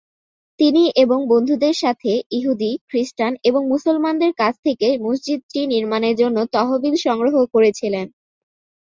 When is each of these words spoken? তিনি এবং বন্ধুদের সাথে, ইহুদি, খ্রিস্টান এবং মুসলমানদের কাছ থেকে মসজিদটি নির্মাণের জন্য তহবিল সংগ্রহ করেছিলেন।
তিনি 0.59 0.83
এবং 0.95 1.19
বন্ধুদের 1.27 1.73
সাথে, 1.73 2.11
ইহুদি, 2.31 2.71
খ্রিস্টান 2.89 3.33
এবং 3.43 3.61
মুসলমানদের 3.67 4.31
কাছ 4.33 4.53
থেকে 4.65 4.87
মসজিদটি 4.97 5.59
নির্মাণের 5.67 6.15
জন্য 6.15 6.37
তহবিল 6.53 6.95
সংগ্রহ 7.05 7.35
করেছিলেন। 7.53 8.07